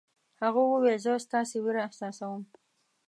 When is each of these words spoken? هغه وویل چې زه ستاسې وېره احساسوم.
هغه 0.41 0.61
وویل 0.63 0.97
چې 0.99 1.03
زه 1.05 1.13
ستاسې 1.25 1.57
وېره 1.63 1.81
احساسوم. 1.87 2.43